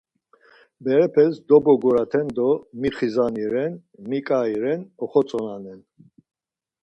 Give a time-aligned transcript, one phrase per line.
[0.85, 3.73] Berepez doboguraten do mi xizani ren
[4.07, 5.79] mi ǩai ren oxotzonanen.